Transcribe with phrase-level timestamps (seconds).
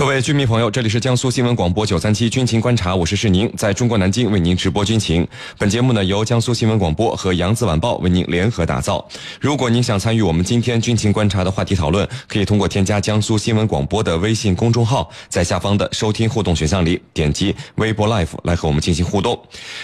[0.00, 5.28] 各位军迷朋友，这里是江苏新闻广播九三七军情观察，我是世宁，在中国南京为您直播军情。
[5.58, 9.06] 本节目呢由江苏新闻广播和扬子晚报为您联合打造。
[9.42, 19.38] 如果您想参与我们今天军情观察的话题讨论，可以通过添加江苏新闻广播的微信公众号，在下方的收听互动选项里点击微博 Live 来和我们进行互动。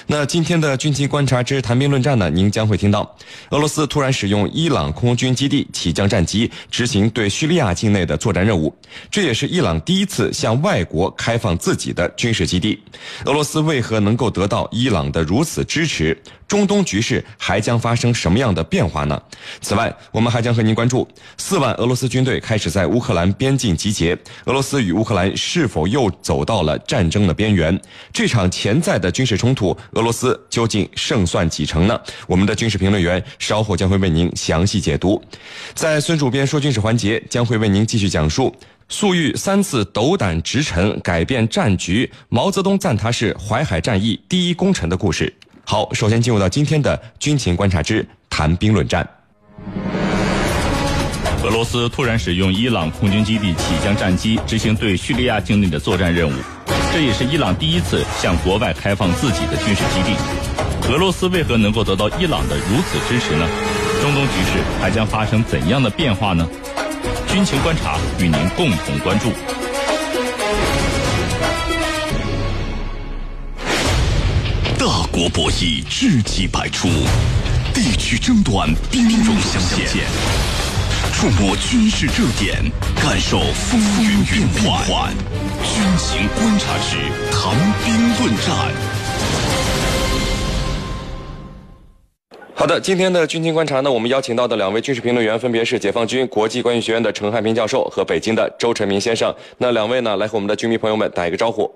[0.06, 3.14] 那今天的军情观察之谈兵论战呢，您将会听到
[3.50, 8.74] 俄罗斯突然使用伊朗空军基地起降战机执行对叙利亚境内的作战任务，
[9.10, 10.05] 这也是伊朗第一。
[10.06, 12.80] 次向外国开放自己的军事基地，
[13.26, 16.16] 俄罗斯为何能够得到伊朗的如此支持？
[16.46, 19.20] 中东局势还将发生什么样的变化呢？
[19.60, 21.06] 此外，我们还将和您关注
[21.36, 27.76] 四万俄罗斯军队开始在乌克兰边境集结，俄罗斯与乌克兰是否又走到了战争的边缘？
[28.12, 32.00] 这场潜在的军事冲突，俄罗斯究竟胜算几成呢？
[32.28, 35.20] 我们的军事评论员稍后将会为您详细解读。
[35.74, 38.54] 在孙主编说军事环节，将会为您继续讲述。
[38.88, 42.08] 粟裕三次斗胆直陈，改变战局。
[42.28, 45.32] 毛泽东赞他是淮海战役第一功臣的故事。
[45.64, 49.06] 好，首先进入到今天的军情观察之谈兵论战。
[51.42, 56.32] 俄罗斯突然使用伊朗空军基地起降战机执行对叙利亚境内的作战任务，
[56.92, 60.16] 这也是伊朗第一次向国外开放自己的军事基地。
[60.88, 63.48] 俄罗斯为何能够得到伊朗的如此支持呢？
[64.00, 66.48] 中东局势还将发生怎样的变化呢？
[67.36, 69.30] 军情观察与您共同关注。
[74.78, 76.88] 大国博弈，知己百出；
[77.74, 80.06] 地区争端，兵戎相见。
[81.12, 85.12] 触摸军事热点，感受风云变幻。
[85.62, 86.96] 军情观察之
[87.30, 88.95] 谈兵论战。
[92.58, 99.30] 好的，今天的军情观察呢，我们邀请到的两位军事评论员分别是解放军国际关系学院的陈汉平教授和北京的周成明先生。
[99.58, 101.70] 那两位呢，来和我们的军迷朋友们打一个招呼。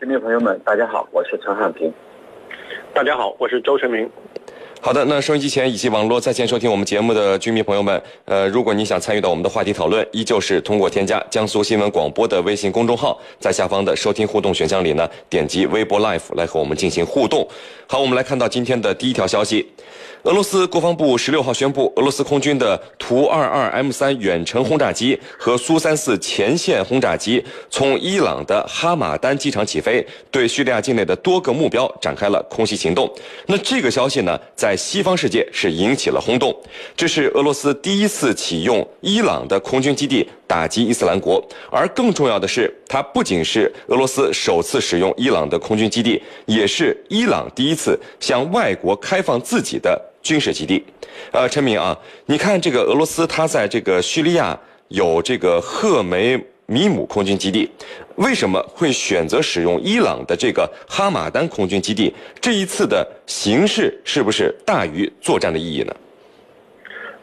[0.00, 1.94] 军迷朋友们，大家好，我是陈汉平。
[2.92, 4.10] 大家好，我是周成明。
[4.82, 17.46] 好的，那收音机前以及网络在线收听我们节目的居民朋友们，呃，如果你想参与到我们的话题讨论，依旧是通过添加江苏新闻广播的微信公众号，在下方的收听互动选项里呢，点击微博 Live 来和我们进行互动。
[17.86, 19.66] 好，我们来看到今天的第一条消息。
[20.24, 33.10] 俄罗斯国防部十六号宣布，俄罗斯空军的图二二 M 三远程轰炸机和苏三四前线轰炸机从伊朗的哈马丹机场起飞，对叙利亚境内的多个目标展开了空袭行动。
[33.46, 36.54] 那这个消息呢，在西方世界是引起了轰动。
[36.94, 40.28] 这是俄罗斯第一次启用伊朗的空军基地。
[40.46, 50.84] 打击伊斯兰国，而更重要的是，它不仅是俄罗斯首次使用伊朗的空军基地，也是伊朗第一次向外国开放自己的军事基地。
[51.32, 54.58] 呃，陈明啊，你看这个俄罗斯，它在这个叙利亚
[54.88, 57.70] 有这个赫梅米姆空军基地，
[58.16, 62.12] 为什么会选择使用伊朗的这个哈马丹空军基地？
[62.40, 65.94] 这一次的形式是不是大于作战的意义呢？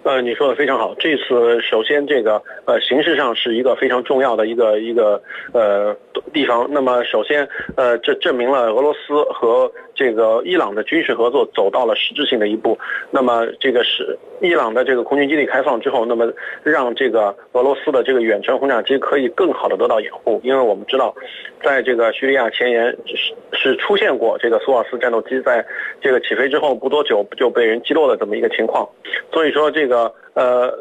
[0.03, 0.95] 呃，你说的非常好。
[0.95, 5.21] 这次首先这个呃形式上是一个非常重要的一个一个
[5.51, 5.93] 呃
[6.31, 6.65] 地方。
[6.69, 12.77] 那么首先呃这证明了俄罗斯和这个伊朗的军事合作走到了实质性的一步。
[13.11, 16.31] 那么这个是伊朗的这个空军基地开放之后，那么
[16.63, 20.39] 让这个俄罗斯的这个远程轰炸机可以更好的得到掩护。
[20.43, 21.13] 因为我们知道，
[21.63, 25.65] 在这个叙利亚前沿是是出现过这个苏尔斯战斗机在
[25.99, 28.87] 这个起飞之后不多久就被人击落的这么一个情况。
[29.33, 30.13] 所以说这个。
[30.37, 30.71] 呃，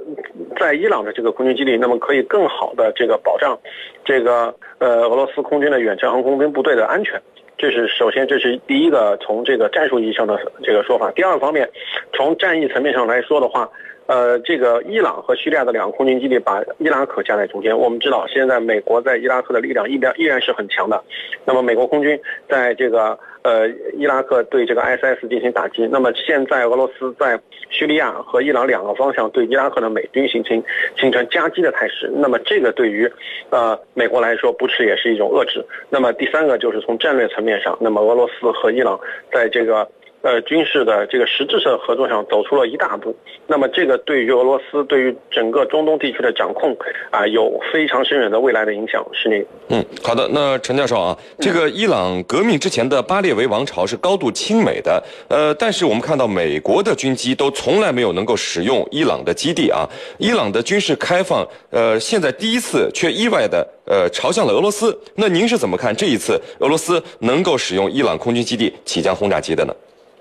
[0.60, 3.58] 在伊朗的这个空军基地，那么可以更好的这个保障
[4.04, 7.18] 这个呃俄罗斯空军的远程航空兵部队的安全。
[7.58, 11.10] 这是首先，这是第一个从这个战术意义上的这个说法。
[11.12, 11.68] 第二方面，
[12.12, 13.68] 从战役层面上来说的话。
[14.08, 17.76] 呃，这个伊朗和叙利亚的两个空军基地把伊拉克夹在中间。
[17.76, 21.02] 我们知道，现在美国在伊拉克的力量依然依然是很强的。
[21.44, 22.16] 那么，美国空军
[22.48, 25.86] 在这个呃伊拉克对这个 ISIS 进行打击。
[25.86, 27.38] 那么，现在俄罗斯在
[27.70, 30.60] 叙利亚和伊朗两个方向对伊拉克的美军形成
[30.98, 32.10] 形成夹击的态势。
[32.12, 33.08] 那么，这个对于
[33.50, 35.64] 呃美国来说，不是也是一种遏制。
[35.88, 38.98] 那么，第三个就是从战略层面上，那么俄罗斯和伊朗
[39.32, 39.88] 在这个。
[40.26, 43.14] 呃，军事的这个实质上合作上走出了一大步，
[43.46, 46.76] 那么这个对于俄罗斯对于整个中东地区的掌控
[47.12, 49.06] 啊，有非常深远的未来的影响。
[49.12, 50.28] 是您，嗯，好的。
[50.32, 59.88] 那陈教授啊，这个伊朗革命之前的巴列维王朝是高度亲美的，呃，但是我们看到美国的军机都从来没有能够使用伊朗的基地啊，
[60.18, 64.98] 伊朗的军事开放，呃，现在第一次却意外的呃朝向了俄罗斯。
[65.14, 69.72] 那您是怎么看这一次俄罗斯能够使用伊朗空军基地起降轰炸机的呢？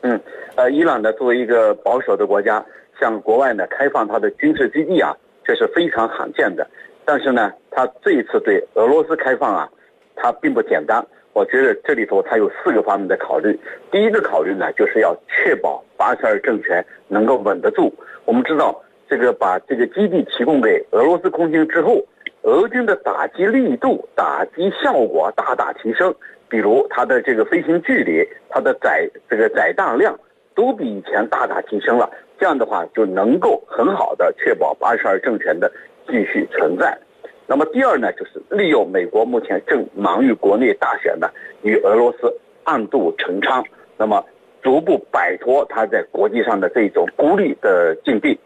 [0.05, 0.21] 嗯，
[0.55, 2.63] 呃，伊朗呢作为一个保守的国家，
[2.99, 5.11] 向国外呢开放它的军事基地啊，
[5.43, 6.67] 这是非常罕见的。
[7.03, 9.67] 但是呢，他这一次对俄罗斯开放啊，
[10.15, 11.03] 他并不简单。
[11.33, 13.59] 我觉得这里头他有四个方面的考虑。
[13.91, 17.91] 第一个考虑呢，就是要确保巴沙尔政权能够稳得住。
[18.25, 18.79] 我们知道，
[19.09, 21.99] 这个把这个基地提供给俄罗斯空军之后，
[22.43, 26.13] 俄军的打击力度、打击效果大大提升。
[26.55, 30.17] 比如它的这个飞行距离、它的载这个载弹量
[30.55, 32.09] 都比以前大大提升了。
[32.39, 35.69] 这样的话，就能够很好的确保八十二政权的
[36.07, 36.97] 继续存在。
[37.45, 41.27] 那么第二呢，就是利用美国目前正忙于国内大选呢，
[41.61, 43.61] 与俄罗斯暗度陈仓，
[43.97, 44.23] 那么
[44.63, 48.39] 逐步摆脱它在国际上的这种孤立的境地。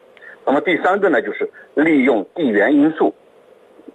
[0.47, 3.13] 那么第三个呢，就是利用地缘因素，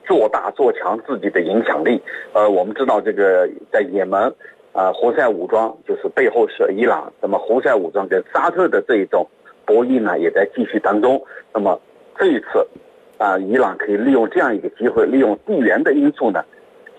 [0.07, 2.01] 做大做强自己的影响力。
[2.33, 4.33] 呃，我们知道这个在也门，
[4.73, 9.27] 啊，胡塞武装就是背后是伊朗，那么胡塞武装跟沙特的这一种
[9.65, 11.23] 博弈呢，也在继续当中。
[11.53, 11.81] 那么
[12.19, 12.67] 这一次。
[13.17, 16.45] 啊，伊朗可以利用这样一个机会，利用地缘的因素呢，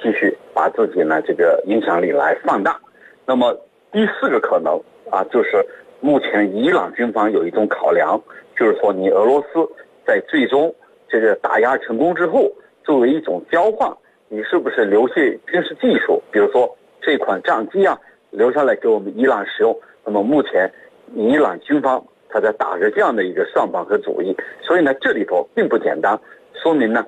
[0.01, 2.79] 继续把自己呢这个影响力来放大。
[3.25, 3.53] 那么
[3.91, 4.81] 第四个可能
[5.11, 5.63] 啊，就是
[5.99, 8.19] 目前伊朗军方有一种考量，
[8.57, 9.69] 就是说你俄罗斯
[10.07, 10.73] 在最终
[11.09, 12.49] 这个打压成功之后，
[12.85, 13.91] 作为一种交换，
[14.29, 15.15] 你是不是留下
[15.47, 17.99] 军事技术，比如说这款战机啊，
[18.29, 19.77] 留下来给我们伊朗使用？
[20.05, 20.71] 那么目前
[21.15, 22.01] 伊朗军方。
[22.27, 26.19] 他在打着这样的一个算盘和主意，所以呢，这里头并不简单，
[26.53, 27.05] 说明呢，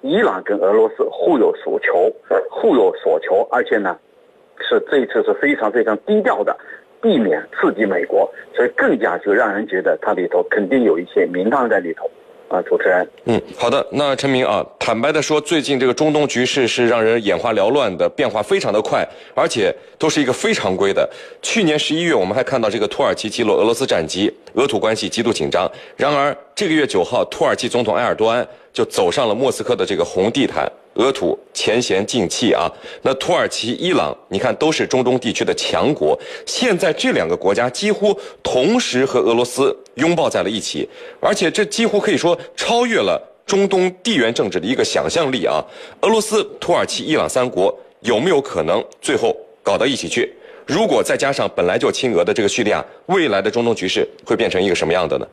[0.00, 2.12] 伊朗跟俄罗斯互有所求，
[2.50, 3.96] 互有所求，而且呢，
[4.58, 6.56] 是这一次是非常非常低调的，
[7.00, 12.10] 避免刺激美国，所以更加就让人觉得它里头肯定有一些名堂在里头。
[12.50, 19.06] 啊，主持人，嗯，好的，那陈明啊，坦白的说，最近这个中东局势是让人眼花缭乱的，变化非常的快，
[19.36, 21.08] 而且都是一个非常规的。
[21.40, 25.70] 去年十一月，我们还看到这个土耳其击落俄罗斯战机，俄土关系极度紧张。
[25.96, 30.68] 然而，这个月九号，土耳其总统埃尔多安就走上了莫斯科的这个红地毯。
[30.94, 32.70] 俄土前嫌尽弃啊！
[33.02, 36.18] 那土耳其、伊朗，你看都是中东地区的强国。
[36.44, 40.88] 现在这两个国家几乎同时和俄罗斯拥抱在了一起，
[41.20, 45.64] 而且这几乎可以说超越了中东地缘政治的一个想象力啊！
[46.00, 50.32] 俄罗斯、土耳其、伊朗三国有没有可能最后搞到一起去？
[50.66, 55.26] 如果再加上本来就亲俄的这个叙利亚，未来的中东局势会变成一个什么样的呢？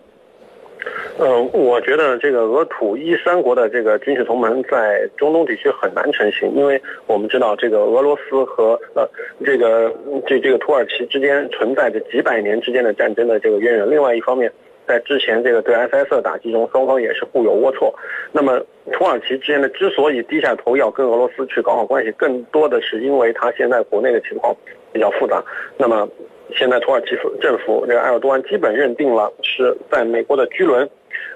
[1.19, 9.03] 嗯，我觉得这个俄土伊三国的这个军事同盟在中东地区很难成型，因为我们知道这个俄罗斯和呃
[9.43, 9.91] 这个
[10.27, 13.89] 这这个土耳其之间存在着几百年之间的战争的这个渊源。
[13.89, 14.51] 另外一方面，
[14.87, 17.91] 在之前这个对 ISIS 的打击中，双方也是互有龌龊。
[18.31, 24.55] 那么土耳其之间的之所以低下头要跟俄罗斯去搞好关系，更多的是因为他现在国内的情况
[24.93, 25.43] 比较复杂。
[25.77, 26.07] 那么
[26.53, 30.87] 现在土耳其政府这个埃尔多安基本认定了是在美国的居轮。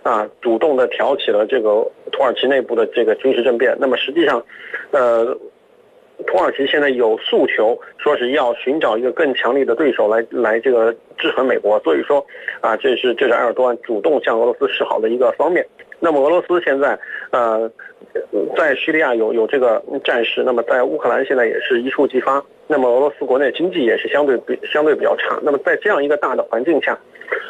[0.04, 3.76] 啊，主动的挑起了这个土耳其内部的这个军事政变。
[3.80, 4.44] 那么实际上，
[4.92, 5.26] 呃，
[6.26, 11.80] 土耳其现在有诉求，说是要寻找一个更强力的对手来来这个制衡美国。
[11.82, 12.26] 所以说，
[12.62, 15.66] 啊，这是这是埃尔多安主动向俄罗斯示好的一个方面。
[16.00, 16.98] 那么俄罗斯现在，
[17.30, 17.72] 呃，
[18.58, 22.44] 在叙利亚有有这个战事，那么在乌克兰现在也是一触即发。
[22.68, 25.40] 那么俄罗斯国内经济也是相对比相对比较差。
[25.42, 26.98] 那么在这样一个大的环境下。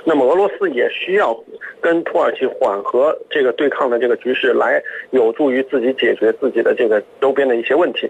[0.03, 1.35] 那么俄罗斯也需要
[1.79, 8.09] 跟土耳其缓和这个对抗的这个局势，来有助于自己解决自己的这个周边的一些问题。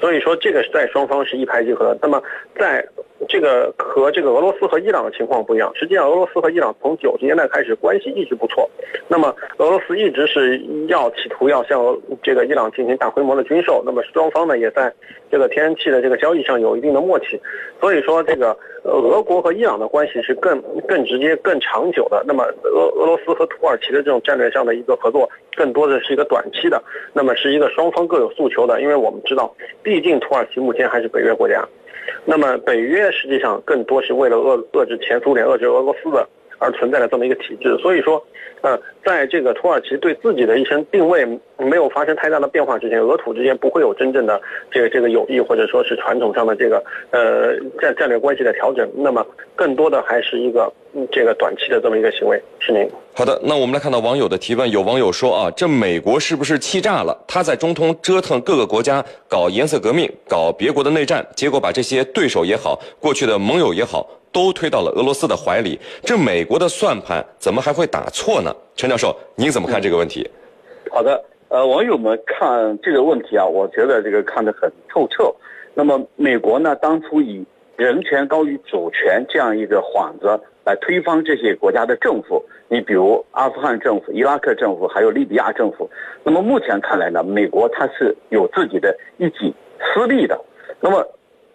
[0.00, 1.96] 所以说，这个在双方是一拍即合。
[2.00, 2.22] 那么，
[2.58, 2.82] 在
[3.28, 5.70] 这个和这个俄罗斯和伊朗的情况不一样。
[5.74, 8.68] 实际上，俄罗斯和伊朗从九十年代开始关系一直不错。
[9.08, 10.58] 那么，俄罗斯一直是
[10.88, 13.82] 要企图要向这个伊朗进行大规模的军售。
[13.84, 14.92] 那么，双方呢也在
[15.30, 17.40] 这个天然气的这个交易上有一定的默契。
[17.80, 22.24] 所以说，这个俄国和伊朗的关系是更更直接、更长久的。
[22.26, 26.82] 那么，俄俄罗斯和土耳其的这种战略上的一个合作，更多的是一个短期的。
[27.12, 28.80] 那么，是一个双方各有诉求的。
[28.80, 31.66] 因为我们知道，毕竟土耳其目前还是北约国家。
[32.24, 36.28] 那么北约实际上更多是为了遏遏制前苏联、遏制俄罗斯的
[36.58, 38.22] 而存在的这么一个体制，所以说，
[38.60, 41.24] 呃，在这个土耳其对自己的一些定位
[41.60, 44.40] 没有发生太大的变化之前，俄土之间不会有真正的
[44.70, 48.90] 这个这个友谊或者说是传统上的这个呃战战略关系的调整。
[48.94, 49.24] 那么
[49.54, 50.72] 更多的还是一个
[51.12, 52.40] 这个短期的这么一个行为。
[52.58, 57.16] 是您好的，那我们来看到网友的提问，有网友说啊，这美国是不是气炸了？
[57.26, 64.08] 他在中东折腾各个国家搞颜色革命，搞别国的内战，结果把这些对手也好，过去的盟友也好。
[64.32, 68.54] 都推到了俄罗斯的怀里，这美国的算盘怎么还会打错呢？
[68.76, 70.24] 陈教授，您怎么看这个问题？
[70.88, 75.34] 好的，呃，网友们看这个问题啊，我觉得这个看得很透彻。
[75.74, 77.44] 那么，美国呢，当初以
[77.76, 82.40] 人权高于主权这样一个幌子来推翻这些国家的政府。
[82.68, 85.90] 你比如阿富汗政府、伊拉克政府，还有利比亚政府。
[86.22, 89.52] 那么目前看来呢，美国它是有自己的一己
[89.92, 90.40] 私利的。
[90.78, 91.04] 那么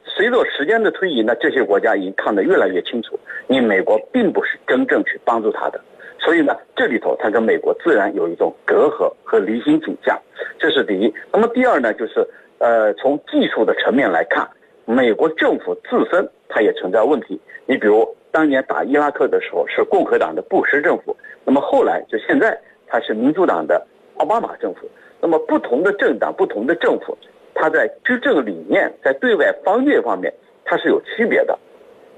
[0.04, 5.80] 随着时间的推移呢，这些国家已经看得越来越清楚，你美国并不是真正去帮助他的。
[6.20, 10.20] 所以呢，这里头它跟美国自然有一种隔阂和离心倾向，
[10.58, 11.14] 这是第一。
[11.32, 12.28] 那么第二呢，就是
[12.60, 14.50] 呃，从技术的层面来看，
[14.86, 17.40] 美国政府自身它也存在问题。
[17.66, 18.08] 你比如。
[18.36, 23.82] 当年打伊拉克的时候是共和党的布什政府，那么后来就现在他是民主党的
[24.18, 24.82] 奥巴马政府。
[25.22, 27.18] 那么不同的政党、不同的政府，
[27.54, 30.34] 他在执政理念、在对外方略方面，
[30.66, 31.58] 它是有区别的。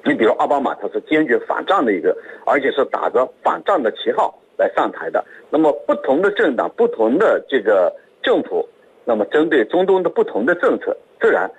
[0.08, 5.24] 你比如奥巴马，他是坚决反战的一个，而且是打着反战的旗号来上台的。
[5.50, 8.68] 那么不同的政党、不同的这个政府，
[9.04, 11.52] 那么针对中东的不同的政策，自然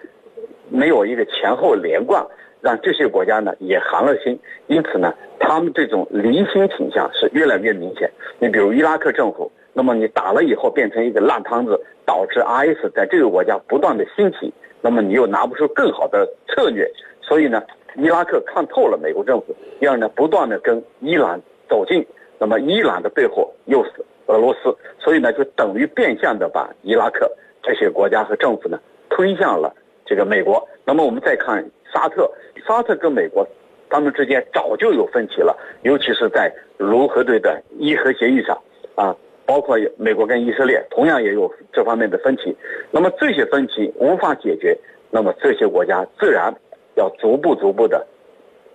[0.70, 2.26] 没有一个前后连贯。
[2.60, 4.36] 让这些国家呢也寒了心，
[4.66, 8.10] 因此呢，他们这种离心倾向是越来越明显。
[8.40, 16.90] 你比如伊拉克政府，那么你打了以后变成一个烂摊子，导致 IS 在这个国家不断的兴起，那么你又拿不出更好的策略，
[17.22, 17.62] 所以呢，
[17.96, 22.06] 伊拉克看透了美国政府，第二呢，不断的跟伊朗走近，
[22.38, 23.90] 那么伊朗的背后又是
[24.26, 27.30] 俄罗斯，所以呢，就等于变相的把伊拉克
[27.62, 28.78] 这些国家和政府呢
[29.08, 30.66] 推向了这个美国。
[30.84, 32.30] 那么我们再看沙特。
[32.66, 33.46] 沙特跟美国，
[33.88, 38.60] 他们之间早就有分歧了，尤其是在卢核对的伊核协议上，
[38.94, 39.16] 啊，
[39.46, 42.54] 包括美国跟以色列同样也有这方面的分歧。
[42.90, 44.76] 那么这些分歧无法解决，
[45.10, 46.54] 那么这些国家自然
[46.98, 48.06] 要逐步逐步的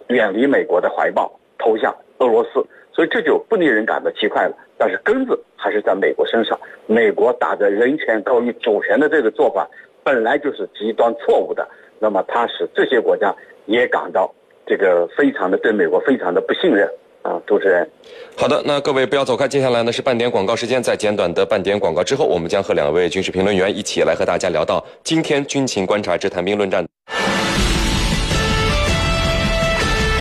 [0.07, 2.65] 远离美国的怀抱，投向俄罗斯。
[2.91, 4.57] 所以这就不令人感到奇怪了。
[4.77, 9.69] 但是根子还是在美国身上，美国打着人权高于主权的这个做法，
[10.03, 11.67] 本来就是极端错误的。
[11.99, 13.31] 那么它使这些国家。
[13.65, 14.29] 也感到
[14.67, 16.85] 这个非常的对美国非常的不信任
[17.21, 17.89] 啊，主持人。
[18.35, 26.85] 好的，那各位不要走开，接下来呢是半点广告时间，在简短的半点广告之后，我们将和两位军事评论员一起来和大家聊到今天军情观察之谈兵论战。